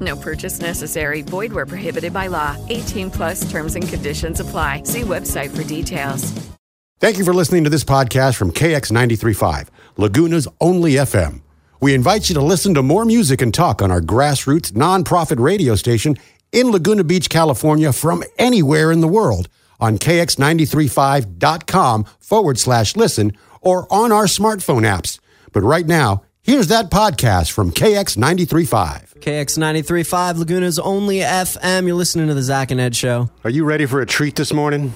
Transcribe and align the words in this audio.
No 0.00 0.16
purchase 0.16 0.60
necessary. 0.60 1.22
Void 1.22 1.52
where 1.52 1.66
prohibited 1.66 2.12
by 2.12 2.28
law. 2.28 2.56
18 2.68 3.10
plus 3.10 3.50
terms 3.50 3.74
and 3.74 3.86
conditions 3.86 4.40
apply. 4.40 4.84
See 4.84 5.02
website 5.02 5.54
for 5.54 5.64
details. 5.64 6.32
Thank 7.00 7.16
you 7.16 7.24
for 7.24 7.32
listening 7.32 7.64
to 7.64 7.70
this 7.70 7.84
podcast 7.84 8.36
from 8.36 8.52
KX935, 8.52 9.68
Laguna's 9.96 10.46
only 10.60 10.92
FM. 10.92 11.40
We 11.80 11.94
invite 11.94 12.28
you 12.28 12.34
to 12.34 12.42
listen 12.42 12.74
to 12.74 12.82
more 12.82 13.06
music 13.06 13.40
and 13.40 13.54
talk 13.54 13.80
on 13.80 13.90
our 13.90 14.02
grassroots 14.02 14.72
nonprofit 14.72 15.40
radio 15.40 15.76
station 15.76 16.18
in 16.52 16.70
Laguna 16.70 17.02
Beach, 17.02 17.30
California, 17.30 17.94
from 17.94 18.22
anywhere 18.36 18.92
in 18.92 19.00
the 19.00 19.08
world 19.08 19.48
on 19.80 19.96
KX935.com 19.96 22.04
forward 22.18 22.58
slash 22.58 22.96
listen 22.96 23.32
or 23.62 23.90
on 23.90 24.12
our 24.12 24.26
smartphone 24.26 24.82
apps. 24.82 25.18
But 25.52 25.62
right 25.62 25.86
now, 25.86 26.24
here's 26.42 26.68
that 26.68 26.90
podcast 26.90 27.50
from 27.52 27.70
KX935. 27.70 29.20
KX935, 29.20 30.38
Laguna's 30.38 30.78
only 30.78 31.18
FM. 31.18 31.86
You're 31.86 31.94
listening 31.96 32.28
to 32.28 32.34
the 32.34 32.42
Zach 32.42 32.70
and 32.70 32.80
Ed 32.80 32.96
Show. 32.96 33.30
Are 33.44 33.50
you 33.50 33.64
ready 33.64 33.86
for 33.86 34.00
a 34.00 34.06
treat 34.06 34.36
this 34.36 34.52
morning? 34.52 34.92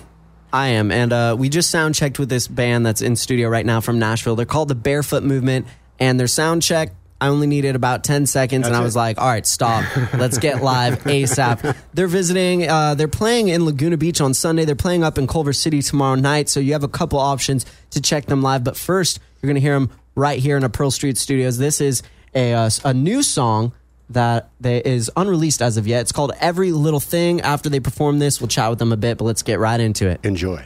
I 0.52 0.68
am. 0.68 0.90
And 0.92 1.12
uh, 1.12 1.36
we 1.38 1.48
just 1.48 1.70
sound 1.70 1.94
checked 1.94 2.18
with 2.18 2.28
this 2.28 2.46
band 2.48 2.86
that's 2.86 3.02
in 3.02 3.16
studio 3.16 3.48
right 3.48 3.66
now 3.66 3.80
from 3.80 3.98
Nashville. 3.98 4.36
They're 4.36 4.46
called 4.46 4.68
the 4.68 4.74
Barefoot 4.76 5.22
Movement. 5.24 5.66
And 5.98 6.18
their 6.18 6.26
sound 6.28 6.62
check, 6.62 6.92
I 7.20 7.28
only 7.28 7.46
needed 7.46 7.76
about 7.76 8.04
10 8.04 8.26
seconds. 8.26 8.66
and 8.66 8.74
I 8.74 8.80
was 8.80 8.94
like, 8.96 9.18
all 9.18 9.26
right, 9.28 9.46
stop. 9.46 9.84
Let's 10.14 10.38
get 10.38 10.62
live 10.62 11.00
ASAP. 11.04 11.77
They're 11.92 12.06
visiting, 12.06 12.68
uh, 12.68 12.94
they're 12.94 13.08
playing 13.08 13.48
in 13.48 13.64
Laguna 13.64 13.96
Beach 13.96 14.20
on 14.20 14.33
Sunday. 14.34 14.64
They're 14.64 14.74
playing 14.77 15.02
up 15.04 15.18
in 15.18 15.27
Culver 15.27 15.52
City 15.52 15.83
tomorrow 15.83 16.14
night. 16.16 16.48
So 16.48 16.60
you 16.60 16.72
have 16.72 16.84
a 16.84 16.88
couple 16.88 17.18
options 17.18 17.66
to 17.90 18.00
check 18.00 18.27
them 18.27 18.40
live. 18.42 18.62
But 18.64 18.77
first, 18.77 19.20
you're 19.42 19.48
going 19.48 19.56
to 19.56 19.60
hear 19.60 19.74
them 19.78 19.90
right 20.14 20.39
here 20.39 20.57
in 20.57 20.64
a 20.64 20.69
Pearl 20.69 20.91
Street 20.91 21.19
Studios. 21.19 21.58
This 21.58 21.80
is 21.80 22.02
a, 22.35 22.55
uh, 22.55 22.70
a 22.85 22.95
new 22.95 23.23
song 23.23 23.73
that 24.11 24.51
they, 24.61 24.83
is 24.83 25.11
unreleased 25.17 25.63
as 25.63 25.77
of 25.77 25.86
yet. 25.86 26.02
It's 26.02 26.13
called 26.13 26.33
Every 26.41 26.73
Little 26.73 27.01
Thing. 27.01 27.41
After 27.41 27.69
they 27.69 27.80
perform 27.80 28.19
this, 28.19 28.41
we'll 28.41 28.48
chat 28.48 28.70
with 28.70 28.79
them 28.79 28.92
a 28.92 28.97
bit, 28.97 29.19
but 29.19 29.25
let's 29.25 29.42
get 29.42 29.58
right 29.58 29.80
into 29.80 30.08
it. 30.08 30.20
Enjoy. 30.23 30.64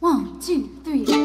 One, 0.00 0.40
two, 0.40 0.70
three. 0.84 1.23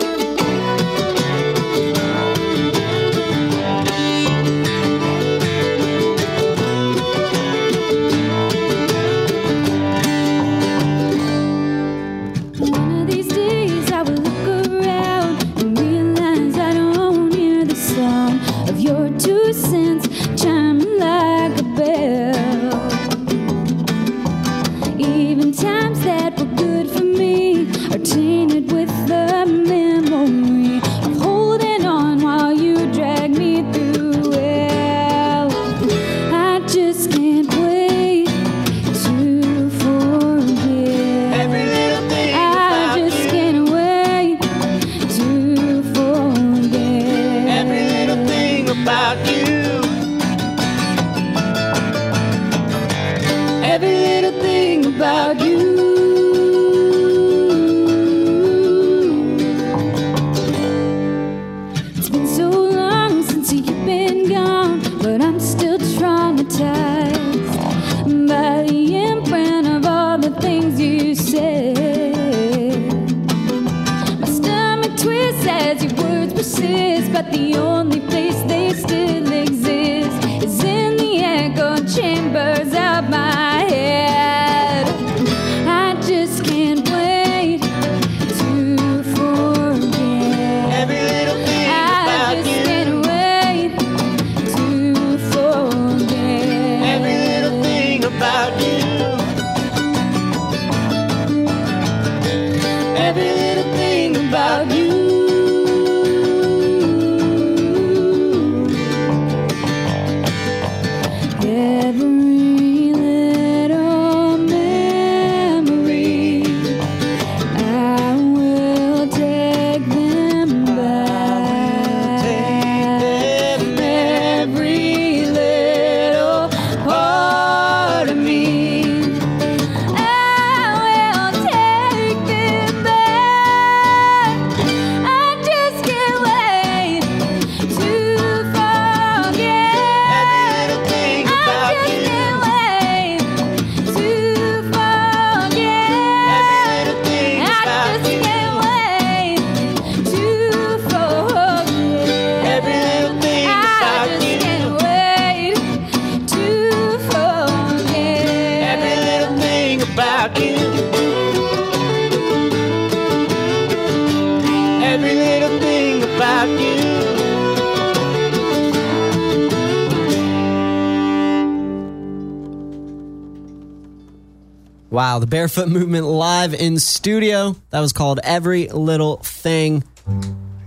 Wow, 174.92 175.20
the 175.20 175.28
Barefoot 175.28 175.68
Movement 175.68 176.08
live 176.08 176.56
in 176.56 176.80
studio. 176.80 177.56
That 177.70 177.80
was 177.80 177.94
called 177.94 178.20
Every 178.24 178.70
Little 178.70 179.18
Thing. 179.18 179.84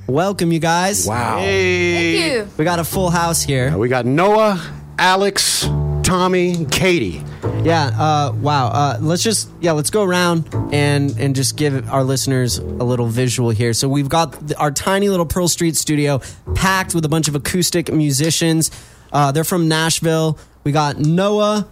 Welcome, 0.06 0.52
you 0.52 0.60
guys. 0.60 1.08
Wow. 1.08 1.38
Thank 1.38 2.32
you. 2.32 2.48
We 2.56 2.64
got 2.64 2.78
a 2.78 2.84
full 2.84 3.10
house 3.10 3.42
here. 3.42 3.76
We 3.76 3.88
got 3.88 4.06
Noah, 4.06 4.62
Alex, 4.96 5.62
Tommy, 6.04 6.66
Katie. 6.66 7.20
Yeah. 7.64 7.86
Uh, 7.98 8.32
wow. 8.40 8.68
Uh, 8.68 8.98
let's 9.00 9.24
just 9.24 9.48
yeah. 9.60 9.72
Let's 9.72 9.90
go 9.90 10.04
around 10.04 10.48
and 10.72 11.18
and 11.18 11.34
just 11.34 11.56
give 11.56 11.88
our 11.90 12.04
listeners 12.04 12.58
a 12.58 12.62
little 12.62 13.08
visual 13.08 13.50
here. 13.50 13.72
So 13.72 13.88
we've 13.88 14.08
got 14.08 14.38
th- 14.38 14.56
our 14.56 14.70
tiny 14.70 15.08
little 15.08 15.26
Pearl 15.26 15.48
Street 15.48 15.74
studio 15.74 16.20
packed 16.54 16.94
with 16.94 17.04
a 17.04 17.08
bunch 17.08 17.26
of 17.26 17.34
acoustic 17.34 17.92
musicians. 17.92 18.70
Uh, 19.12 19.32
they're 19.32 19.42
from 19.42 19.66
Nashville. 19.66 20.38
We 20.62 20.70
got 20.70 20.98
Noah 20.98 21.68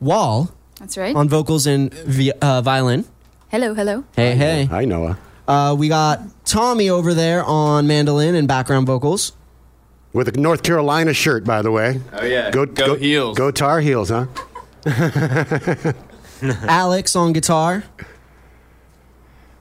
Wall 0.00 0.50
That's 0.82 0.98
right. 0.98 1.14
on 1.14 1.28
vocals 1.28 1.64
and 1.68 1.94
vi- 1.94 2.32
uh, 2.42 2.60
violin. 2.60 3.04
hello, 3.52 3.72
hello. 3.72 4.02
Hey, 4.16 4.34
hey. 4.34 4.64
Hi, 4.64 4.84
Noah. 4.84 5.16
Uh, 5.46 5.76
we 5.78 5.88
got 5.88 6.20
Tommy 6.44 6.90
over 6.90 7.14
there 7.14 7.44
on 7.44 7.86
mandolin 7.86 8.34
and 8.34 8.48
background 8.48 8.88
vocals. 8.88 9.32
With 10.12 10.26
a 10.26 10.32
North 10.32 10.64
Carolina 10.64 11.14
shirt, 11.14 11.44
by 11.44 11.62
the 11.62 11.70
way. 11.70 12.00
Oh, 12.12 12.24
yeah. 12.24 12.50
Go 12.50 12.66
Heels. 12.96 13.38
Go 13.38 13.52
Tar 13.52 13.80
Heels, 13.80 14.10
huh? 14.10 14.26
Alex 16.42 17.14
on 17.14 17.32
guitar. 17.32 17.84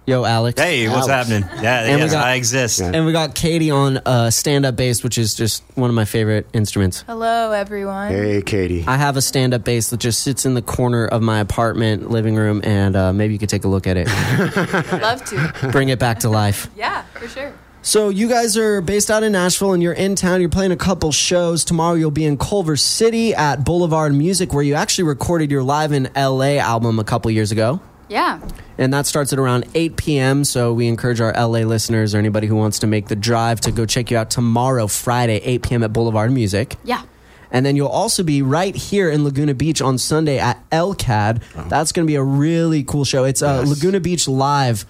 Yo, 0.08 0.26
Alex. 0.26 0.60
Hey, 0.60 0.90
what's 0.90 1.08
Alex. 1.08 1.30
happening? 1.30 1.64
Yeah, 1.64 1.82
And 1.84 1.96
we 1.98 2.02
yes, 2.02 2.12
got- 2.12 2.26
I 2.26 2.34
exist. 2.34 2.82
And 2.82 3.06
we 3.06 3.12
got 3.12 3.36
Katie 3.36 3.70
on 3.70 3.98
uh, 3.98 4.32
stand-up 4.32 4.76
bass, 4.76 5.04
which 5.04 5.18
is 5.20 5.36
just 5.36 5.64
one 5.76 5.92
of 5.92 5.96
my 5.96 6.06
favorite 6.06 6.48
instruments. 6.54 7.04
Hello, 7.06 7.52
everyone. 7.52 8.10
Hey, 8.12 8.42
Katie. 8.42 8.84
I 8.88 8.98
have 8.98 9.16
a 9.16 9.22
stand-up 9.22 9.64
bass 9.64 9.92
that 9.92 10.00
just 10.00 10.24
sits 10.24 10.44
in 10.46 10.56
the 10.56 10.62
corner 10.64 11.06
of 11.06 11.22
my 11.22 11.40
apartment 11.40 12.10
living 12.10 12.36
room, 12.36 12.62
and 12.64 12.96
uh, 12.96 13.14
maybe 13.14 13.34
you 13.34 13.40
could 13.40 13.50
take 13.50 13.64
a 13.64 13.68
look 13.68 13.86
at 13.86 13.96
it, 13.96 14.08
Love 15.02 15.24
to. 15.26 15.70
bring 15.72 15.90
it 15.90 16.00
back 16.00 16.20
to 16.22 16.30
life. 16.30 16.68
Yeah, 16.76 17.04
for 17.14 17.28
sure. 17.28 17.54
So 17.84 18.10
you 18.10 18.28
guys 18.28 18.58
are 18.58 18.82
based 18.82 19.12
out 19.12 19.22
in 19.22 19.32
Nashville, 19.34 19.74
and 19.74 19.84
you're 19.84 19.94
in 19.94 20.16
town. 20.16 20.40
You're 20.42 20.50
playing 20.50 20.72
a 20.72 20.76
couple 20.78 21.12
shows 21.12 21.64
tomorrow. 21.64 21.94
You'll 21.94 22.10
be 22.12 22.26
in 22.26 22.38
Culver 22.40 22.76
City 22.76 23.36
at 23.36 23.64
Boulevard 23.64 24.14
Music, 24.16 24.52
where 24.52 24.64
you 24.64 24.74
actually 24.74 25.04
recorded 25.06 25.52
your 25.52 25.62
Live 25.64 25.92
in 25.92 26.10
L.A. 26.16 26.58
album 26.58 26.98
a 27.00 27.04
couple 27.04 27.30
years 27.32 27.52
ago. 27.52 27.80
Yeah. 28.12 28.42
And 28.78 28.94
that 28.94 29.06
starts 29.06 29.32
at 29.32 29.40
around 29.40 29.66
8 29.74 29.96
p.m. 29.96 30.44
So 30.44 30.74
we 30.74 30.90
encourage 30.90 31.22
our 31.22 31.32
LA 31.32 31.60
listeners 31.60 32.14
or 32.14 32.18
anybody 32.18 32.46
who 32.46 32.58
wants 32.58 32.80
to 32.80 32.88
make 32.88 33.08
the 33.08 33.16
drive 33.16 33.62
to 33.62 33.72
go 33.72 33.86
check 33.86 34.12
you 34.12 34.18
out 34.18 34.30
tomorrow, 34.30 34.88
Friday, 34.88 35.38
8 35.38 35.64
p.m. 35.64 35.84
at 35.84 35.94
Boulevard 35.94 36.32
Music. 36.32 36.76
Yeah. 36.84 37.04
And 37.52 37.66
then 37.66 37.78
you'll 37.78 37.88
also 37.88 38.22
be 38.24 38.42
right 38.42 38.76
here 38.76 39.10
in 39.10 39.24
Laguna 39.24 39.54
Beach 39.54 39.82
on 39.82 39.98
Sunday 39.98 40.40
at 40.40 40.70
LCAD. 40.72 41.70
That's 41.70 41.94
going 41.94 42.06
to 42.06 42.12
be 42.12 42.16
a 42.16 42.24
really 42.24 42.84
cool 42.84 43.06
show. 43.06 43.24
It's 43.24 43.42
uh, 43.42 43.64
Laguna 43.66 44.02
Beach 44.02 44.28
Live 44.28 44.86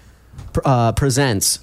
uh, 0.64 0.92
presents 0.92 1.60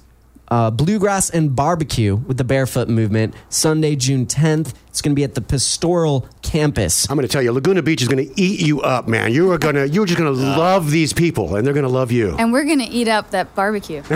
uh, 0.50 0.70
Bluegrass 0.70 1.30
and 1.30 1.54
Barbecue 1.54 2.16
with 2.16 2.36
the 2.36 2.44
Barefoot 2.44 2.88
Movement, 2.88 3.34
Sunday, 3.48 3.94
June 3.96 4.26
10th. 4.26 4.74
It's 4.88 5.00
going 5.00 5.12
to 5.12 5.16
be 5.16 5.22
at 5.24 5.34
the 5.34 5.40
Pastoral 5.40 6.26
Campus. 6.42 7.08
I'm 7.08 7.16
going 7.16 7.26
to 7.26 7.32
tell 7.32 7.42
you, 7.42 7.52
Laguna 7.52 7.82
Beach 7.82 8.02
is 8.02 8.08
going 8.08 8.26
to 8.28 8.40
eat 8.40 8.60
you 8.60 8.80
up, 8.80 9.06
man. 9.06 9.32
You 9.32 9.52
are 9.52 9.58
going 9.58 9.76
to, 9.76 9.88
you're 9.88 10.06
just 10.06 10.18
going 10.18 10.34
to 10.34 10.40
love 10.40 10.90
these 10.90 11.12
people, 11.12 11.54
and 11.56 11.64
they're 11.66 11.74
going 11.74 11.86
to 11.86 11.88
love 11.92 12.10
you. 12.10 12.34
And 12.36 12.52
we're 12.52 12.64
going 12.64 12.80
to 12.80 12.84
eat 12.90 13.06
up 13.08 13.30
that 13.30 13.54
barbecue. 13.54 14.02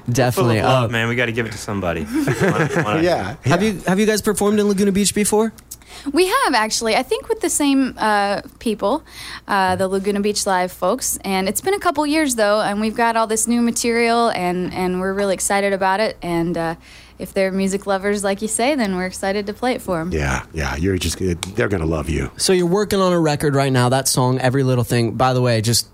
Full 0.00 0.14
Definitely. 0.14 0.58
of 0.60 0.64
love, 0.64 0.90
Uh, 0.90 0.92
man. 0.92 1.08
We 1.08 1.14
got 1.14 1.26
to 1.26 1.32
give 1.32 1.46
it 1.46 1.52
to 1.52 1.58
somebody. 1.58 2.04
Wanna- 2.40 2.82
wanna- 2.84 3.02
Yeah. 3.02 3.36
have 3.44 3.62
you 3.62 3.74
have 3.86 4.00
you 4.00 4.06
guys 4.06 4.22
performed 4.22 4.58
in 4.58 4.66
Laguna 4.66 4.92
Beach 4.92 5.14
before? 5.14 5.52
We 6.12 6.26
have 6.26 6.54
actually, 6.54 6.96
I 6.96 7.02
think, 7.02 7.28
with 7.28 7.40
the 7.40 7.50
same 7.50 7.94
uh, 7.96 8.42
people, 8.58 9.04
uh, 9.46 9.76
the 9.76 9.88
Laguna 9.88 10.20
Beach 10.20 10.46
Live 10.46 10.72
folks. 10.72 11.18
And 11.24 11.48
it's 11.48 11.60
been 11.60 11.74
a 11.74 11.78
couple 11.78 12.06
years 12.06 12.34
though, 12.34 12.60
and 12.60 12.80
we've 12.80 12.96
got 12.96 13.16
all 13.16 13.26
this 13.26 13.46
new 13.46 13.60
material, 13.60 14.30
and 14.30 14.72
and 14.72 15.00
we're 15.00 15.12
really 15.12 15.34
excited 15.34 15.72
about 15.72 16.00
it. 16.00 16.16
And 16.22 16.56
uh, 16.56 16.74
if 17.18 17.34
they're 17.34 17.52
music 17.52 17.86
lovers, 17.86 18.24
like 18.24 18.42
you 18.42 18.48
say, 18.48 18.74
then 18.74 18.96
we're 18.96 19.06
excited 19.06 19.46
to 19.46 19.52
play 19.52 19.74
it 19.74 19.82
for 19.82 19.98
them. 19.98 20.12
Yeah, 20.12 20.46
yeah. 20.52 20.76
You're 20.76 20.98
just 20.98 21.18
they're 21.18 21.68
going 21.68 21.82
to 21.82 21.86
love 21.86 22.08
you. 22.08 22.30
So 22.36 22.52
you're 22.52 22.66
working 22.66 23.00
on 23.00 23.12
a 23.12 23.20
record 23.20 23.54
right 23.54 23.72
now. 23.72 23.88
That 23.88 24.08
song, 24.08 24.38
Every 24.38 24.62
Little 24.62 24.84
Thing, 24.84 25.12
by 25.12 25.32
the 25.32 25.42
way, 25.42 25.60
just 25.60 25.88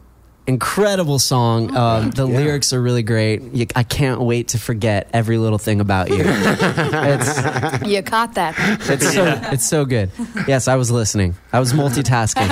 incredible 0.46 1.18
song. 1.18 1.76
Um, 1.76 2.10
the 2.10 2.24
lyrics 2.24 2.72
are 2.72 2.80
really 2.80 3.02
great. 3.02 3.42
You, 3.52 3.66
I 3.74 3.82
can't 3.82 4.20
wait 4.20 4.48
to 4.48 4.58
forget 4.58 5.08
every 5.12 5.38
little 5.38 5.58
thing 5.58 5.80
about 5.80 6.10
you. 6.10 6.18
it's 6.26 7.82
You 7.86 8.02
caught 8.02 8.34
that. 8.34 8.54
it's 8.88 9.12
so 9.12 9.40
it's 9.52 9.66
so 9.66 9.84
good. 9.84 10.10
Yes, 10.46 10.68
I 10.68 10.76
was 10.76 10.90
listening. 10.90 11.34
I 11.52 11.60
was 11.60 11.72
multitasking. 11.72 12.50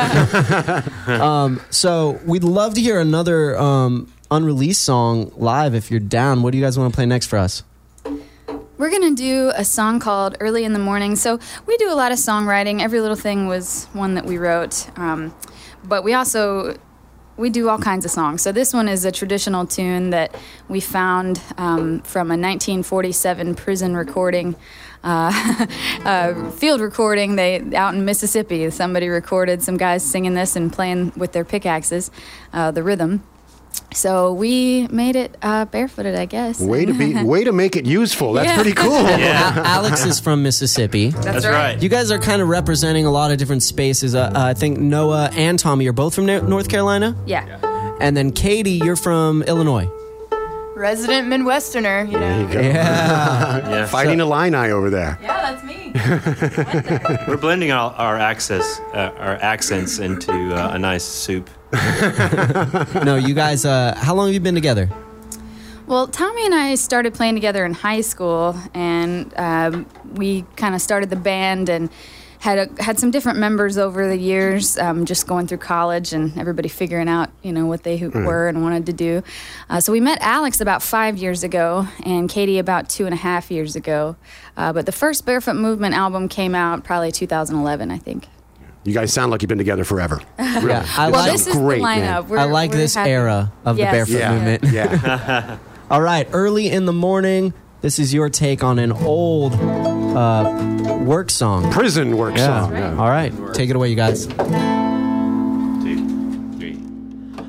um, 1.21 1.61
so 1.71 2.21
we'd 2.25 2.45
love 2.45 2.75
to 2.75 2.81
hear 2.81 3.01
another 3.01 3.59
um, 3.59 4.13
unreleased 4.31 4.83
song 4.83 5.33
live 5.37 5.75
if 5.75 5.91
you're 5.91 6.01
down. 6.01 6.43
What 6.43 6.53
do 6.53 6.59
you 6.59 6.65
guys 6.65 6.79
want 6.79 6.93
to 6.93 6.97
play 6.97 7.07
next 7.07 7.27
for 7.27 7.39
us? 7.39 7.63
We're 8.77 8.91
going 8.91 9.15
to 9.15 9.23
do 9.23 9.53
a 9.55 9.65
song 9.65 10.01
called 10.01 10.37
Early 10.41 10.65
in 10.65 10.73
the 10.73 10.81
Morning. 10.81 11.15
So 11.15 11.39
we 11.65 11.77
do 11.77 11.93
a 11.93 11.95
lot 11.95 12.11
of 12.11 12.19
songwriting. 12.19 12.81
Every 12.81 13.01
Little 13.01 13.17
Thing 13.17 13.47
was 13.47 13.85
one 13.93 14.15
that 14.15 14.27
we 14.27 14.37
wrote. 14.37 14.91
Um, 14.99 15.33
but 15.85 16.03
we 16.03 16.13
also 16.13 16.77
we 17.37 17.51
do 17.51 17.69
all 17.69 17.79
kinds 17.79 18.05
of 18.05 18.11
songs. 18.11 18.43
So 18.43 18.53
this 18.53 18.73
one 18.73 18.89
is 18.89 19.05
a 19.05 19.13
traditional 19.13 19.67
tune 19.67 20.11
that 20.11 20.35
we 20.69 20.81
found 20.81 21.41
um, 21.59 22.01
from 22.01 22.29
a 22.29 22.39
1947 22.39 23.55
prison 23.57 23.97
recording, 23.97 24.55
uh, 25.03 26.51
field 26.53 26.81
recording. 26.81 27.37
They 27.37 27.75
out 27.75 27.95
in 27.95 28.05
Mississippi. 28.05 28.71
Somebody 28.71 29.09
recorded 29.09 29.63
some 29.63 29.77
guys 29.77 30.05
singing 30.05 30.35
this 30.35 30.55
and 30.57 30.73
playing 30.73 31.13
with 31.17 31.33
their 31.33 31.45
pickaxes, 31.45 32.11
uh, 32.53 32.71
the 32.71 32.83
rhythm. 32.83 33.23
So 33.95 34.33
we 34.33 34.89
made 34.89 35.15
it 35.17 35.37
uh, 35.41 35.65
barefooted, 35.67 36.17
I 36.17 36.27
guess. 36.27 36.61
Way 36.61 36.85
to 36.85 36.93
be, 36.93 37.15
way 37.23 37.45
to 37.45 37.53
make 37.53 37.77
it 37.77 37.87
useful. 37.87 38.33
That's 38.35 38.49
Yeah. 38.49 38.55
pretty 38.57 38.73
cool. 38.73 38.91
Yeah. 39.03 39.63
Alex 39.65 40.05
is 40.05 40.19
from 40.21 40.43
Mississippi. 40.43 41.11
That's 41.11 41.47
right. 41.47 41.81
You 41.81 41.89
guys 41.89 42.11
are 42.11 42.19
kind 42.19 42.43
of 42.43 42.49
representing 42.49 43.07
a 43.07 43.11
lot 43.11 43.31
of 43.31 43.39
different 43.39 43.63
spaces. 43.63 44.15
Uh, 44.15 44.33
uh, 44.35 44.47
I 44.47 44.55
think 44.55 44.79
Noah 44.79 45.31
and 45.35 45.59
Tommy 45.59 45.87
are 45.87 45.93
both 45.93 46.15
from 46.15 46.27
Nor- 46.27 46.43
North 46.43 46.69
Carolina, 46.69 47.17
Yeah. 47.25 47.97
and 48.01 48.17
then 48.17 48.33
Katie, 48.33 48.73
you're 48.85 48.97
from 48.97 49.43
Illinois. 49.45 49.89
Resident 50.77 51.29
Midwesterner, 51.29 52.05
you 52.11 52.19
know. 52.19 52.21
There 52.21 52.41
you 52.41 52.53
go. 52.53 52.61
Yeah. 52.61 53.69
Yeah. 53.71 53.87
Fighting 53.87 54.21
a 54.21 54.25
Illini 54.25 54.71
over 54.73 54.91
there. 54.91 55.19
Yeah, 55.23 55.41
that's 55.53 55.63
me. 55.65 55.93
We're 57.29 57.37
blending 57.37 57.71
all 57.71 57.95
our 57.97 58.19
access, 58.19 58.81
uh, 58.93 59.13
our 59.19 59.37
accents 59.37 60.01
into 60.01 60.33
uh, 60.55 60.73
a 60.75 60.79
nice 60.79 61.05
soup. 61.05 61.49
No, 63.05 63.17
you 63.17 63.35
guys. 63.35 63.65
Uh, 63.65 63.95
how 63.97 64.15
long 64.15 64.29
have 64.29 64.35
you 64.35 64.41
been 64.41 64.55
together? 64.55 64.89
Well, 65.87 66.07
Tommy 66.07 66.47
and 66.47 66.55
I 66.55 66.77
started 66.77 67.13
playing 67.13 67.35
together 67.35 67.65
in 67.65 67.75
high 67.75 68.01
school, 68.01 68.57
and 68.73 69.33
um, 69.37 69.87
we 70.15 70.43
kind 70.57 70.75
of 70.75 70.81
started 70.81 71.11
the 71.11 71.17
band 71.17 71.69
and 71.69 71.91
had 72.39 72.59
a, 72.71 72.83
had 72.83 72.99
some 72.99 73.11
different 73.11 73.39
members 73.39 73.79
over 73.79 74.07
the 74.07 74.17
years, 74.17 74.77
um, 74.79 75.05
just 75.07 75.27
going 75.27 75.47
through 75.47 75.59
college 75.59 76.13
and 76.13 76.37
everybody 76.39 76.69
figuring 76.69 77.09
out, 77.09 77.31
you 77.43 77.53
know, 77.53 77.65
what 77.65 77.83
they 77.85 77.97
who 77.97 78.11
were 78.11 78.49
and 78.49 78.63
wanted 78.63 78.85
to 78.87 78.93
do. 78.93 79.23
Uh, 79.71 79.81
so 79.81 79.93
we 79.93 80.01
met 80.01 80.19
Alex 80.21 80.61
about 80.61 80.83
five 80.83 81.17
years 81.17 81.43
ago, 81.43 81.87
and 82.05 82.29
Katie 82.29 82.59
about 82.59 82.89
two 82.89 83.07
and 83.07 83.15
a 83.15 83.19
half 83.19 83.51
years 83.51 83.77
ago. 83.77 84.17
Uh, 84.57 84.73
but 84.73 84.87
the 84.87 84.93
first 84.93 85.25
Barefoot 85.25 85.55
Movement 85.55 85.95
album 85.95 86.29
came 86.29 86.55
out 86.55 86.85
probably 86.85 87.13
2011, 87.13 87.91
I 87.91 87.99
think. 87.99 88.29
You 88.85 88.93
guys 88.93 89.13
sound 89.13 89.31
like 89.33 89.41
you've 89.43 89.49
been 89.49 89.59
together 89.59 89.85
forever. 89.85 90.21
Really. 90.55 90.69
Yeah, 90.69 90.87
I 90.97 91.11
well, 91.11 91.23
like. 91.23 91.33
this 91.33 91.47
is 91.49 91.55
great, 91.57 91.79
the 91.79 91.83
man. 91.83 92.23
lineup. 92.23 92.29
We're, 92.29 92.39
I 92.39 92.45
like 92.45 92.71
this 92.71 92.95
happy. 92.95 93.11
era 93.11 93.53
of 93.65 93.77
Yes. 93.77 93.91
the 93.91 93.97
barefoot 93.97 94.19
Yeah. 94.19 94.33
movement. 94.35 94.63
Yeah. 94.73 95.57
All 95.91 96.01
right, 96.01 96.29
early 96.33 96.71
in 96.71 96.87
the 96.87 96.93
morning. 96.93 97.53
This 97.81 97.99
is 97.99 98.15
your 98.15 98.31
take 98.31 98.63
on 98.63 98.79
an 98.79 98.93
old 98.93 99.55
uh, 99.55 101.01
work 101.05 101.29
song. 101.31 101.71
Prison 101.73 102.17
work 102.17 102.39
song. 102.39 102.73
Yeah. 102.73 102.97
All 102.97 103.09
right, 103.09 103.33
take 103.53 103.69
it 103.69 103.75
away, 103.77 103.89
you 103.91 103.97
guys. 103.97 104.27
Two, 104.27 104.33
three. 106.59 106.79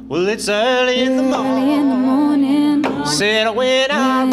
Well, 0.07 0.27
it's 0.27 0.49
early 0.49 1.01
in 1.01 1.17
the 1.17 1.23
morning. 1.23 1.69
in 1.71 1.89
the 2.81 2.89
morning. 2.89 3.05
Said 3.05 3.55
when 3.55 3.91
I 3.91 4.23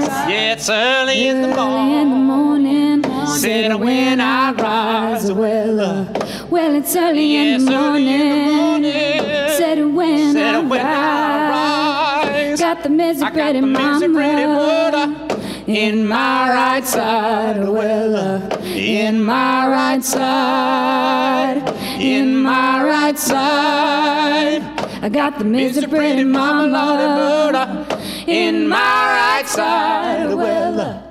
rise. 0.00 0.06
Yeah, 0.30 0.52
it's 0.54 0.70
early 0.70 1.26
in 1.28 1.42
the 1.42 1.48
morning. 1.56 2.95
In. 3.44 3.70
Said 3.70 3.74
when 3.80 4.20
I 4.20 4.52
rise. 4.52 5.30
Well, 5.32 5.80
uh, 5.80 6.04
well, 6.50 6.74
it's 6.74 6.94
early 6.96 7.34
Yeah, 7.34 7.56
in 7.56 7.64
the 7.64 7.74
early 7.76 8.10
in 8.14 8.18
the 8.18 8.54
morning. 8.54 8.56
morning. 8.56 9.50
Said 9.56 9.78
when, 9.86 10.32
Said 10.34 10.54
I, 10.54 10.60
when 10.60 10.80
I 10.86 11.50
rise. 11.50 12.28
rise. 12.28 12.60
Got 12.60 12.82
the 12.82 12.88
misery 12.90 13.26
I 13.26 13.30
got 13.30 13.34
pretty 13.34 13.60
the 13.60 13.66
misery 13.66 14.14
pretty 14.14 14.46
mama 14.46 14.58
water 14.58 15.06
in 15.66 16.06
my 16.06 16.48
right 16.50 16.86
side. 16.86 17.58
Well, 17.68 18.16
uh, 18.16 18.56
in 18.64 19.22
my 19.24 19.66
right 19.68 20.04
side. 20.04 21.62
In 22.00 22.36
my 22.42 22.82
right 22.84 23.18
side. 23.18 24.62
I 25.02 25.08
got 25.08 25.38
the 25.38 25.44
Mr. 25.44 25.88
Pretty 25.88 26.24
Mama 26.24 27.86
in 28.26 28.66
my 28.68 28.76
right 28.76 29.46
side. 29.46 30.34
Well, 30.34 30.80
uh, 30.80 31.02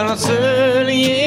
Well, 0.00 0.12
it's 0.12 0.30
early 0.30 1.17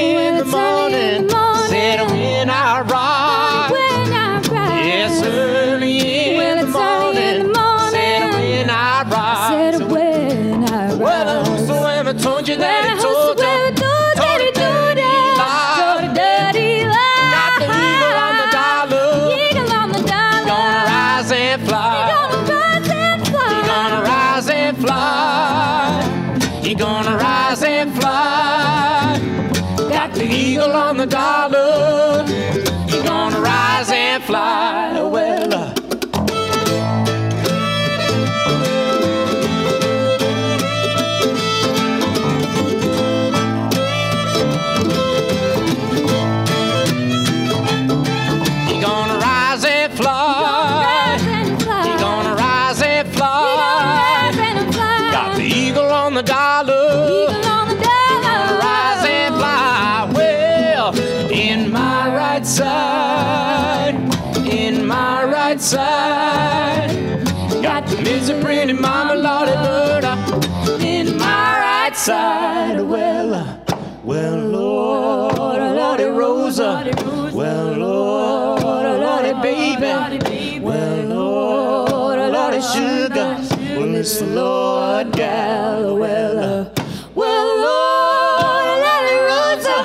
Well, 84.01 84.09
it's 84.09 84.19
Lord 84.23 85.11
gal. 85.11 85.95
Well, 85.95 86.73
well, 87.13 87.47
Lord, 87.61 88.79
Lordy 88.81 89.17
Rosa. 89.29 89.77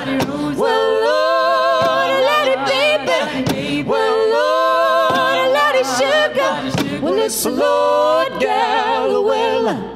Well, 0.59 0.91
Lord, 1.05 2.11
Lordy 2.25 2.57
baby. 2.65 3.83
Well, 3.83 4.17
Lord, 4.33 5.53
Lordy 5.53 5.83
sugar. 5.99 6.99
Well, 6.99 7.19
it's 7.19 7.45
Lord 7.45 8.39
gal. 8.41 9.29
Uh, 9.29 9.93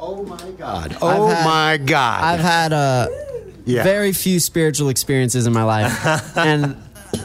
Oh 0.00 0.22
my 0.22 0.50
God. 0.52 0.96
Oh 1.02 1.26
had- 1.26 1.44
my 1.44 1.76
God. 1.84 2.22
I've 2.22 2.38
had 2.40 2.72
uh, 2.72 3.08
Yeah. 3.64 3.82
very 3.82 4.12
few 4.12 4.38
spiritual 4.38 4.88
experiences 4.88 5.48
in 5.48 5.52
my 5.52 5.64
life, 5.64 5.92
and 6.36 6.76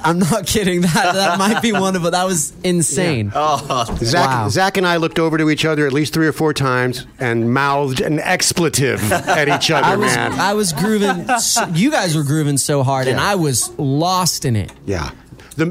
I'm 0.04 0.20
not 0.20 0.46
kidding. 0.48 0.82
That 0.82 1.14
that 1.14 1.38
might 1.40 1.62
be 1.62 1.72
one 1.72 1.96
of 1.96 2.06
it. 2.06 2.12
That 2.12 2.26
was 2.26 2.54
insane. 2.64 3.32
oh 3.36 3.86
Zach, 3.98 4.28
Wow. 4.28 4.50
Zach 4.50 4.78
and 4.78 4.86
I 4.88 4.98
looked 4.98 5.20
over 5.20 5.38
to 5.38 5.50
each 5.50 5.66
other 5.66 5.86
at 5.88 5.94
least 5.94 6.14
three 6.14 6.28
or 6.28 6.32
four 6.34 6.54
times 6.54 7.06
and 7.20 7.54
mouthed 7.54 8.00
an 8.02 8.20
expletive 8.20 9.12
at 9.12 9.48
each 9.50 9.72
other, 9.72 9.86
I 9.86 9.96
was 9.96 10.16
man. 10.16 10.32
I 10.34 10.54
was 10.54 10.74
grooving. 10.74 11.28
So, 11.40 11.66
you 11.68 11.92
guys 11.92 12.16
were 12.16 12.24
grooving 12.24 12.58
so 12.58 12.84
hard, 12.84 13.08
and 13.08 13.20
I 13.20 13.36
was 13.36 13.72
lost 13.78 14.46
in 14.46 14.56
it. 14.56 14.72
yeah. 14.86 15.12
The, 15.56 15.66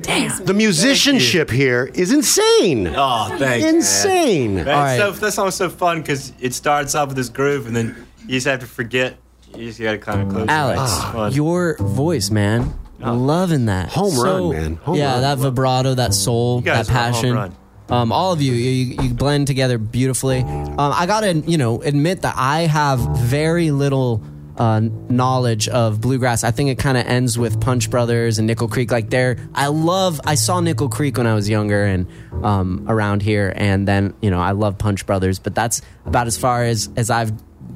the 0.45 0.55
musicianship 0.55 1.51
here 1.51 1.91
is 1.93 2.13
insane. 2.13 2.87
Oh, 2.87 3.35
thanks. 3.37 3.67
Insane. 3.67 4.55
Man, 4.55 4.69
All 4.69 4.75
it's 4.75 4.79
right. 4.79 4.97
so, 4.99 5.11
that 5.11 5.33
song's 5.33 5.55
so 5.57 5.69
fun 5.69 6.01
because 6.03 6.33
it 6.39 6.55
starts 6.55 6.95
off 6.95 7.09
with 7.09 7.17
this 7.17 7.29
groove 7.29 7.67
and 7.67 7.75
then 7.75 8.07
you 8.23 8.29
just 8.37 8.47
have 8.47 8.61
to 8.61 8.67
forget. 8.67 9.17
You 9.57 9.67
just 9.67 9.81
gotta 9.81 9.99
kind 9.99 10.23
of 10.23 10.29
close 10.29 10.49
Alex, 10.49 10.79
your 11.13 11.17
eyes. 11.25 11.37
Your 11.37 11.77
voice, 11.79 12.31
man, 12.31 12.73
loving 13.11 13.67
that. 13.67 13.91
Home 13.91 14.11
So- 14.11 14.51
run, 14.51 14.63
man. 14.63 14.77
Home 14.85 14.95
yeah, 14.97 15.13
run. 15.13 15.21
that 15.23 15.39
vibrato, 15.39 15.95
that 15.95 16.15
soul, 16.15 16.61
that 16.63 16.87
passion. 16.89 17.53
Um, 17.91 18.11
all 18.13 18.33
of 18.33 18.41
you, 18.41 18.53
you, 18.55 18.97
you 19.03 19.13
blend 19.13 19.47
together 19.49 19.77
beautifully. 19.77 20.39
Um, 20.41 20.79
I 20.79 21.05
gotta, 21.07 21.35
you 21.35 21.59
know, 21.59 21.83
admit 21.83 22.23
that 22.23 22.35
I 22.39 22.61
have 22.61 23.01
very 23.19 23.71
little 23.71 24.23
uh, 24.57 24.81
knowledge 25.11 25.69
of 25.69 26.01
bluegrass. 26.01 26.43
I 26.45 26.53
think 26.53 26.71
it 26.71 26.79
kind 26.79 26.97
of 26.97 27.07
ends 27.07 27.37
with 27.39 27.61
Punch 27.61 27.91
Brothers 27.91 28.39
and 28.39 28.47
Nickel 28.47 28.69
Creek. 28.69 28.91
Like 28.91 29.11
they're, 29.11 29.37
I 29.55 29.67
love. 29.67 30.21
I 30.25 30.37
saw 30.37 30.61
Nickel 30.61 30.89
Creek 30.89 31.19
when 31.19 31.27
I 31.27 31.35
was 31.35 31.51
younger 31.51 31.85
and 31.85 32.07
um, 32.43 32.87
around 32.89 33.21
here, 33.23 33.53
and 33.55 33.87
then 33.87 34.15
you 34.23 34.31
know 34.31 34.41
I 34.41 34.53
love 34.53 34.79
Punch 34.79 35.05
Brothers. 35.05 35.39
But 35.39 35.55
that's 35.55 35.83
about 36.07 36.27
as 36.27 36.39
far 36.39 36.65
as 36.65 36.89
as 36.97 37.11
I've 37.11 37.33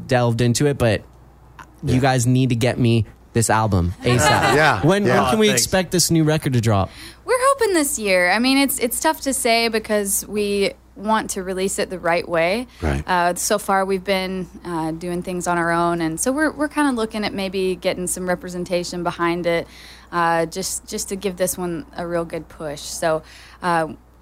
delved 0.07 0.41
into 0.41 0.67
it. 0.67 0.79
But 0.79 1.03
you 1.83 2.01
guys 2.01 2.27
need 2.27 2.51
to 2.51 2.57
get 2.57 2.79
me 2.79 3.05
this 3.37 3.51
album 3.51 3.93
ASAP. 4.03 4.19
Yeah, 4.57 4.85
When, 4.85 5.05
yeah. 5.05 5.21
when 5.21 5.31
can 5.31 5.39
we 5.39 5.49
Thanks. 5.49 5.63
expect 5.63 5.93
this 5.93 6.11
new 6.11 6.25
record 6.25 6.55
to 6.55 6.61
drop? 6.61 6.91
We're 7.27 7.39
hoping 7.39 7.75
this 7.75 7.99
year. 7.99 8.31
I 8.31 8.39
mean, 8.39 8.57
it's 8.59 8.79
it's 8.79 8.99
tough 8.99 9.21
to 9.23 9.33
say 9.35 9.69
because 9.69 10.27
we 10.27 10.73
want 10.97 11.29
to 11.31 11.43
release 11.43 11.79
it 11.79 11.91
the 11.91 11.99
right 11.99 12.27
way. 12.27 12.67
Right. 12.81 13.05
Uh, 13.07 13.35
so 13.35 13.59
far, 13.59 13.85
we've 13.85 14.03
been 14.05 14.47
uh, 14.65 14.93
doing 14.93 15.23
things 15.23 15.47
on 15.47 15.59
our 15.59 15.71
own, 15.71 16.01
and 16.01 16.19
so 16.19 16.33
we're 16.33 16.51
we're 16.53 16.69
kind 16.69 16.89
of 16.89 16.95
looking 16.95 17.25
at 17.25 17.35
maybe 17.35 17.77
getting 17.77 18.07
some 18.07 18.27
representation 18.29 19.03
behind 19.03 19.45
it, 19.47 19.67
uh, 20.13 20.47
just 20.47 20.87
just 20.89 21.11
to 21.11 21.17
give 21.17 21.37
this 21.37 21.59
one 21.59 21.85
a 21.97 22.07
real 22.07 22.25
good 22.25 22.49
push. 22.49 22.81
So. 22.81 23.23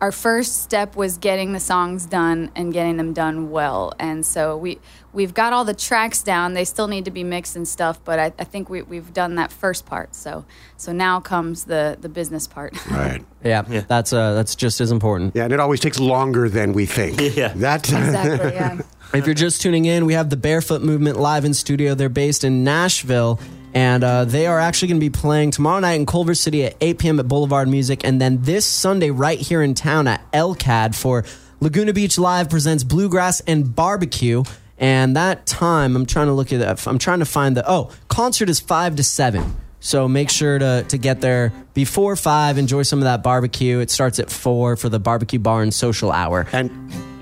Our 0.05 0.13
first 0.13 0.61
step 0.61 0.97
was 0.97 1.17
getting 1.17 1.55
the 1.55 1.61
songs 1.61 2.05
done 2.05 2.51
and 2.55 2.75
getting 2.75 2.99
them 2.99 3.15
done 3.15 3.51
well, 3.51 3.95
and 3.99 4.27
so 4.27 4.55
we 4.55 4.79
we've 5.15 5.33
got 5.33 5.55
all 5.55 5.65
the 5.65 5.73
tracks 5.73 6.23
down. 6.23 6.53
They 6.53 6.67
still 6.67 6.89
need 6.89 7.07
to 7.07 7.11
be 7.11 7.25
mixed 7.25 7.57
and 7.57 7.67
stuff, 7.67 7.99
but 8.05 8.19
I, 8.19 8.27
I 8.39 8.45
think 8.45 8.69
we, 8.69 8.83
we've 8.83 9.15
done 9.15 9.37
that 9.37 9.51
first 9.51 9.87
part. 9.87 10.15
So 10.15 10.45
so 10.77 10.93
now 10.93 11.21
comes 11.21 11.65
the 11.65 11.97
the 11.99 12.11
business 12.11 12.47
part. 12.47 12.75
Right. 12.91 13.25
Yeah, 13.43 13.63
that's 13.63 14.13
uh, 14.13 14.35
that's 14.35 14.55
just 14.55 14.83
as 14.83 14.93
important. 14.93 15.35
Yeah, 15.35 15.45
and 15.45 15.55
it 15.55 15.59
always 15.59 15.81
takes 15.81 15.99
longer 15.99 16.51
than 16.51 16.75
we 16.75 16.85
think. 16.85 17.19
Yeah. 17.35 17.55
That, 17.57 17.89
exactly. 17.91 18.53
Yeah. 18.53 18.83
If 19.15 19.25
you're 19.25 19.35
just 19.35 19.63
tuning 19.63 19.87
in, 19.87 20.05
we 20.05 20.13
have 20.13 20.29
the 20.29 20.37
Barefoot 20.37 20.83
Movement 20.83 21.19
live 21.19 21.47
in 21.47 21.55
studio. 21.55 21.95
They're 21.95 22.11
based 22.11 22.45
in 22.45 22.63
Nashville, 22.63 23.41
and 23.75 24.05
uh, 24.05 24.25
they 24.25 24.47
are 24.47 24.61
actually 24.61 24.89
going 24.89 25.01
to 25.01 25.05
be 25.05 25.11
playing 25.11 25.51
tomorrow 25.51 25.81
night 25.81 25.95
in 25.95 26.07
Culver 26.07 26.35
City 26.35 26.65
at 26.65 26.77
8 26.81 26.99
p.m. 26.99 27.21
at 27.21 27.27
Boulevard 27.29 27.69
Music, 27.69 28.05
and 28.05 28.21
then 28.21 28.43
this 28.43 28.65
Sunday 28.65 29.11
right 29.11 29.39
here 29.39 29.63
in 29.63 29.75
town 29.75 30.07
at 30.07 30.31
LCAD 30.33 30.95
for 30.95 31.25
Laguna 31.61 31.93
Beach 31.93 32.17
Live 32.17 32.49
presents 32.49 32.85
Bluegrass 32.85 33.41
and 33.41 33.75
Barbecue. 33.75 34.45
And 34.79 35.17
that 35.17 35.47
time, 35.47 35.97
I'm 35.97 36.07
trying 36.07 36.27
to 36.27 36.33
look 36.33 36.53
at 36.53 36.61
that. 36.61 36.87
I'm 36.87 36.99
trying 36.99 37.21
to 37.21 37.25
find 37.25 37.57
the 37.57 37.69
oh 37.69 37.91
concert 38.09 38.49
is 38.49 38.61
five 38.61 38.97
to 38.97 39.03
seven. 39.03 39.57
So 39.81 40.09
make 40.09 40.31
sure 40.31 40.59
to, 40.59 40.85
to 40.89 40.99
get 40.99 41.21
there 41.21 41.53
before 41.75 42.17
five. 42.17 42.59
Enjoy 42.59 42.83
some 42.83 43.01
of 43.01 43.05
that 43.05 43.23
barbecue. 43.23 43.81
It 43.81 43.91
starts 43.91 44.19
at 44.19 44.31
four 44.31 44.77
for 44.77 44.89
the 44.89 44.99
barbecue 44.99 45.39
bar 45.39 45.63
and 45.63 45.75
social 45.75 46.11
hour. 46.11 46.47
and 46.53 46.71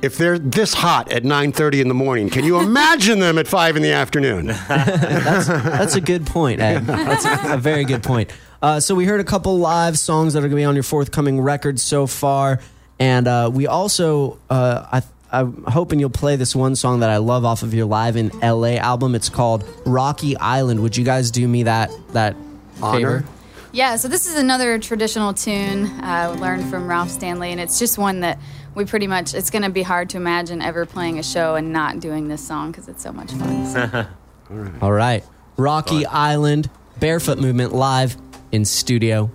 if 0.03 0.19
they're 0.19 0.39
this 0.39 0.75
hot 0.75 1.13
at 1.13 1.23
9.30 1.23 1.81
in 1.81 1.89
the 1.89 1.95
morning, 1.95 2.29
can 2.29 2.45
you 2.45 2.59
imagine 2.61 3.21
them 3.21 3.39
at 3.39 3.47
5 3.47 3.77
in 3.77 3.83
the 3.83 3.93
afternoon? 3.93 4.47
That's 4.69 5.47
that's 5.47 5.95
a 5.95 6.01
good 6.01 6.27
point, 6.27 6.61
Ed. 6.61 6.81
That's 6.81 7.25
a, 7.25 7.55
a 7.55 7.57
very 7.57 7.85
good 7.85 8.03
point. 8.03 8.31
Uh, 8.61 8.81
so 8.81 8.95
we 8.95 9.05
heard 9.05 9.21
a 9.21 9.25
couple 9.25 9.59
live 9.59 9.99
songs 9.99 10.35
that 10.35 10.41
are 10.41 10.43
going 10.43 10.51
to 10.53 10.57
be 10.57 10.65
on 10.65 10.75
your 10.75 10.83
forthcoming 10.83 11.41
record 11.41 11.81
so 11.81 12.07
far, 12.07 12.61
and 12.99 13.27
uh, 13.27 13.51
we 13.53 13.67
also 13.67 14.39
uh, 14.51 14.87
I. 14.93 15.03
I'm 15.35 15.65
hoping 15.65 15.99
you'll 15.99 16.11
play 16.11 16.37
this 16.37 16.55
one 16.55 16.77
song 16.77 17.01
that 17.01 17.09
I 17.09 17.17
love 17.17 17.47
off 17.47 17.63
of 17.63 17.73
your 17.73 17.87
Live 17.87 18.17
in 18.17 18.29
LA 18.41 18.75
album. 18.75 19.15
It's 19.15 19.31
called 19.31 19.65
Rocky 19.87 20.37
Island. 20.37 20.81
Would 20.81 20.95
you 20.95 21.07
guys 21.07 21.31
do 21.31 21.49
me 21.49 21.63
that 21.63 21.91
that 22.13 22.37
Honor? 22.83 22.99
favor? 22.99 23.25
Yeah, 23.73 23.97
so 23.97 24.09
this 24.09 24.27
is 24.27 24.37
another 24.37 24.79
traditional 24.79 25.33
tune 25.33 25.87
uh, 26.03 26.37
learned 26.39 26.69
from 26.69 26.87
Ralph 26.87 27.09
Stanley, 27.09 27.51
and 27.51 27.59
it's 27.59 27.79
just 27.79 27.97
one 27.97 28.21
that 28.21 28.39
we 28.75 28.85
pretty 28.85 29.07
much 29.07 29.35
it's 29.35 29.51
going 29.51 29.63
to 29.63 29.71
be 29.71 29.83
hard 29.83 30.11
to 30.11 30.17
imagine 30.17 30.63
ever 30.63 30.87
playing 30.87 31.19
a 31.19 31.23
show 31.23 31.55
and 31.55 31.73
not 31.73 32.01
doing 32.01 32.29
this 32.29 32.47
song 32.47 32.73
because 32.73 32.89
it's 32.89 33.03
so 33.03 33.13
much 33.13 33.33
fun. 33.33 33.67
So. 33.67 34.07
All 34.83 34.93
right. 34.93 35.25
Rocky 35.57 36.07
Island, 36.07 36.71
Barefoot 36.99 37.39
Movement 37.39 37.73
live 37.73 38.17
in 38.51 38.65
studio. 38.65 39.27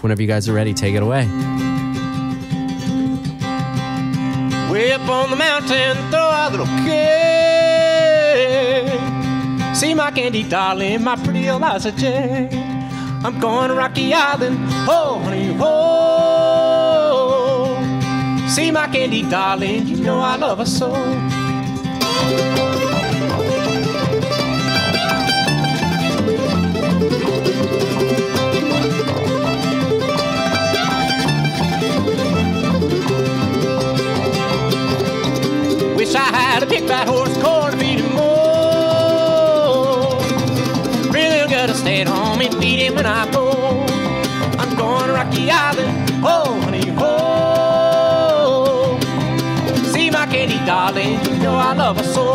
Whenever 0.00 0.20
you 0.20 0.28
guys 0.28 0.48
are 0.48 0.52
ready, 0.52 0.74
take 0.74 0.94
it 0.94 1.02
away. 1.02 1.26
Way 4.70 4.92
up 4.92 5.08
on 5.08 5.30
the 5.30 5.36
mountain, 5.36 5.96
throw 6.10 6.30
a 6.30 6.48
little 6.50 6.66
cake. 6.84 7.04
See 9.74 9.94
my 9.94 10.10
candy 10.10 10.42
darling, 10.48 11.02
my 11.04 11.16
pretty 11.16 11.46
Eliza 11.46 11.92
Jane. 11.92 12.48
I'm 13.24 13.40
going 13.40 13.68
to 13.68 13.74
Rocky 13.74 14.12
Island, 14.12 14.58
oh 14.88 15.20
honey, 15.24 15.56
oh. 15.60 16.33
See 18.54 18.70
my 18.70 18.86
candy 18.86 19.28
darling, 19.28 19.88
you 19.88 19.96
know 19.96 20.20
I 20.20 20.36
love 20.36 20.58
her 20.58 20.64
so. 20.64 20.92
Wish 35.96 36.14
I 36.14 36.20
had 36.20 36.62
a 36.62 36.66
big 36.66 36.86
fat 36.86 37.08
horse, 37.08 37.36
corn 37.42 37.76
feed 37.76 37.98
him 37.98 38.14
more. 38.14 38.22
Really 41.12 41.48
gotta 41.50 41.74
stay 41.74 42.02
at 42.02 42.06
home 42.06 42.40
and 42.40 42.54
feed 42.62 42.78
him 42.78 42.94
when 42.94 43.04
I 43.04 43.28
go. 43.32 43.50
I'm 44.60 44.76
going 44.76 45.08
to 45.08 45.12
Rocky 45.12 45.50
Island, 45.50 46.12
oh. 46.22 46.54
Darling, 50.64 51.22
you 51.24 51.36
know 51.42 51.54
I 51.54 51.74
love 51.74 51.98
her 51.98 52.04
so. 52.04 52.34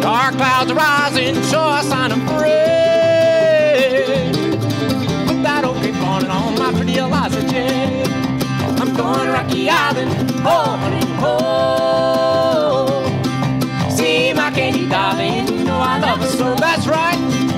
Dark 0.00 0.34
clouds 0.34 0.70
are 0.70 0.74
rising, 0.74 1.34
sure 1.42 1.82
sign 1.82 2.12
of 2.12 2.18
rain. 2.40 2.50
Put 5.26 5.42
that 5.42 5.64
old 5.64 5.76
cape 5.82 5.96
on 5.96 6.22
and 6.22 6.32
on 6.32 6.54
my 6.58 6.72
pretty 6.72 6.96
Eliza 6.96 7.42
Jane. 7.48 8.06
I'm 8.80 8.94
going 8.94 9.26
to 9.26 9.32
Rocky 9.32 9.68
Island, 9.68 10.32
oh 10.44 10.76
honey, 10.76 11.00
oh. 11.18 12.19
That's 16.56 16.86
right. 16.86 17.49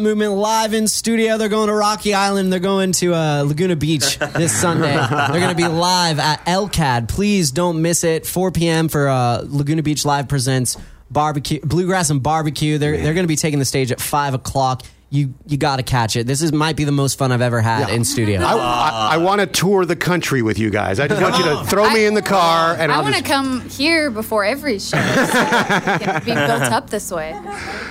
Movement 0.00 0.32
live 0.32 0.74
in 0.74 0.88
studio. 0.88 1.38
They're 1.38 1.48
going 1.48 1.68
to 1.68 1.74
Rocky 1.74 2.14
Island. 2.14 2.52
They're 2.52 2.60
going 2.60 2.92
to 2.92 3.14
uh, 3.14 3.42
Laguna 3.42 3.76
Beach 3.76 4.18
this 4.18 4.52
Sunday. 4.58 4.94
They're 4.94 5.40
going 5.40 5.48
to 5.48 5.54
be 5.54 5.68
live 5.68 6.18
at 6.18 6.44
LCAD. 6.46 7.08
Please 7.08 7.50
don't 7.50 7.82
miss 7.82 8.04
it. 8.04 8.26
4 8.26 8.50
p.m. 8.50 8.88
for 8.88 9.08
uh, 9.08 9.44
Laguna 9.46 9.82
Beach 9.82 10.04
Live 10.04 10.28
presents 10.28 10.76
barbecue, 11.10 11.60
bluegrass 11.60 12.10
and 12.10 12.22
barbecue. 12.22 12.78
They're 12.78 12.96
they're 12.96 13.14
going 13.14 13.24
to 13.24 13.28
be 13.28 13.36
taking 13.36 13.58
the 13.58 13.64
stage 13.64 13.92
at 13.92 14.00
five 14.00 14.34
o'clock. 14.34 14.82
You 15.12 15.34
you 15.46 15.58
got 15.58 15.76
to 15.76 15.82
catch 15.82 16.16
it. 16.16 16.26
This 16.26 16.40
is 16.40 16.52
might 16.54 16.74
be 16.74 16.84
the 16.84 16.90
most 16.90 17.18
fun 17.18 17.32
I've 17.32 17.42
ever 17.42 17.60
had 17.60 17.90
in 17.90 18.02
studio. 18.02 18.40
I, 18.40 18.54
I, 18.54 19.08
I 19.12 19.16
want 19.18 19.42
to 19.42 19.46
tour 19.46 19.84
the 19.84 19.94
country 19.94 20.40
with 20.40 20.58
you 20.58 20.70
guys. 20.70 20.98
I 20.98 21.06
just 21.06 21.20
want 21.20 21.36
you 21.36 21.44
to 21.44 21.64
throw 21.70 21.90
me 21.90 22.06
in 22.06 22.14
the 22.14 22.22
car, 22.22 22.74
and 22.74 22.90
I 22.90 22.96
I'll 22.96 23.02
want 23.02 23.16
to 23.16 23.20
just. 23.20 23.30
come 23.30 23.68
here 23.68 24.10
before 24.10 24.42
every 24.42 24.78
show. 24.78 24.96
So 24.96 24.98
it 24.98 26.00
can 26.00 26.20
be 26.24 26.32
built 26.32 26.62
up 26.72 26.88
this 26.88 27.10
way. 27.10 27.38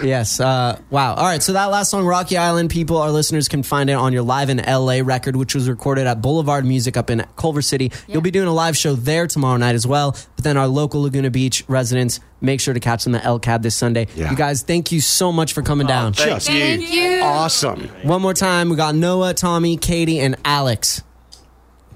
Yes. 0.01 0.39
Uh, 0.39 0.79
wow. 0.89 1.13
All 1.13 1.25
right. 1.25 1.43
So 1.43 1.53
that 1.53 1.65
last 1.65 1.91
song, 1.91 2.07
Rocky 2.07 2.37
Island, 2.37 2.71
people, 2.71 2.97
our 2.97 3.11
listeners 3.11 3.47
can 3.47 3.61
find 3.61 3.91
it 3.91 3.93
on 3.93 4.13
your 4.13 4.23
Live 4.23 4.49
in 4.49 4.57
LA 4.57 5.01
record, 5.03 5.35
which 5.35 5.53
was 5.53 5.69
recorded 5.69 6.07
at 6.07 6.23
Boulevard 6.23 6.65
Music 6.65 6.97
up 6.97 7.11
in 7.11 7.23
Culver 7.35 7.61
City. 7.61 7.91
You'll 8.07 8.21
be 8.23 8.31
doing 8.31 8.47
a 8.47 8.53
live 8.53 8.75
show 8.75 8.95
there 8.95 9.27
tomorrow 9.27 9.57
night 9.57 9.75
as 9.75 9.85
well. 9.85 10.17
But 10.41 10.45
then 10.45 10.57
our 10.57 10.65
local 10.67 11.03
Laguna 11.03 11.29
Beach 11.29 11.63
residents, 11.67 12.19
make 12.41 12.59
sure 12.61 12.73
to 12.73 12.79
catch 12.79 13.03
them 13.03 13.13
at 13.13 13.21
LCAD 13.21 13.61
this 13.61 13.75
Sunday. 13.75 14.07
Yeah. 14.15 14.31
You 14.31 14.35
guys, 14.35 14.63
thank 14.63 14.91
you 14.91 14.99
so 14.99 15.31
much 15.31 15.53
for 15.53 15.61
coming 15.61 15.85
down. 15.85 16.13
Just 16.13 16.47
Thank 16.47 16.91
you. 16.91 17.21
awesome. 17.21 17.81
One 18.01 18.23
more 18.23 18.33
time, 18.33 18.69
we 18.69 18.75
got 18.75 18.95
Noah, 18.95 19.35
Tommy, 19.35 19.77
Katie, 19.77 20.19
and 20.19 20.35
Alex. 20.43 21.03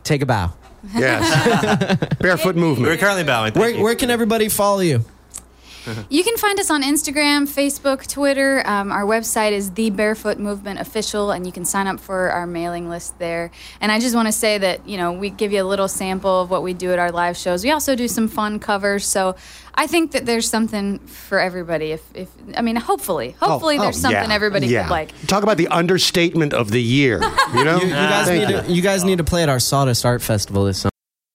Take 0.03 0.21
a 0.21 0.27
bow. 0.27 0.53
Yes. 0.93 1.97
Barefoot 2.19 2.55
movement. 2.55 2.87
We're 2.87 2.97
currently 2.97 3.23
bowing. 3.23 3.53
Thank 3.53 3.61
Where, 3.61 3.69
you. 3.71 3.81
where 3.83 3.95
can 3.95 4.11
everybody 4.11 4.47
follow 4.47 4.81
you? 4.81 5.03
You 6.09 6.23
can 6.23 6.37
find 6.37 6.59
us 6.59 6.69
on 6.69 6.83
Instagram, 6.83 7.47
Facebook, 7.47 8.07
Twitter. 8.07 8.61
Um, 8.65 8.91
our 8.91 9.03
website 9.03 9.51
is 9.51 9.71
The 9.71 9.89
Barefoot 9.89 10.39
Movement 10.39 10.79
Official, 10.79 11.31
and 11.31 11.45
you 11.45 11.51
can 11.51 11.65
sign 11.65 11.87
up 11.87 11.99
for 11.99 12.29
our 12.31 12.47
mailing 12.47 12.89
list 12.89 13.17
there. 13.19 13.51
And 13.81 13.91
I 13.91 13.99
just 13.99 14.15
want 14.15 14.27
to 14.27 14.31
say 14.31 14.57
that, 14.57 14.87
you 14.87 14.97
know, 14.97 15.11
we 15.13 15.29
give 15.29 15.51
you 15.51 15.61
a 15.61 15.67
little 15.67 15.87
sample 15.87 16.41
of 16.41 16.49
what 16.49 16.63
we 16.63 16.73
do 16.73 16.91
at 16.91 16.99
our 16.99 17.11
live 17.11 17.37
shows. 17.37 17.63
We 17.63 17.71
also 17.71 17.95
do 17.95 18.07
some 18.07 18.27
fun 18.27 18.59
covers. 18.59 19.05
So 19.05 19.35
I 19.75 19.87
think 19.87 20.11
that 20.11 20.25
there's 20.25 20.49
something 20.49 20.99
for 20.99 21.39
everybody. 21.39 21.91
If, 21.91 22.01
if 22.15 22.29
I 22.55 22.61
mean, 22.61 22.77
hopefully, 22.77 23.31
hopefully 23.39 23.77
Oh, 23.77 23.81
there's 23.83 23.97
oh, 23.97 24.01
something 24.01 24.29
yeah, 24.29 24.35
everybody 24.35 24.67
yeah. 24.67 24.83
could 24.83 24.91
like. 24.91 25.27
Talk 25.27 25.43
about 25.43 25.57
the 25.57 25.67
understatement 25.67 26.53
of 26.53 26.71
the 26.71 26.81
year. 26.81 27.21
You 27.53 27.63
know, 27.63 27.77
You, 27.81 27.87
you 27.87 27.93
guys 27.93 28.27
Thank 28.27 28.49
need 28.49 28.65
to, 28.65 28.71
you 28.71 28.81
guys 28.81 29.03
need 29.03 29.17
to 29.17 29.23
play 29.23 29.43
at 29.43 29.49
our 29.49 29.59
Sawdust 29.59 30.05
Art 30.05 30.21
Festival 30.21 30.65
this 30.65 30.79
summer. 30.79 30.91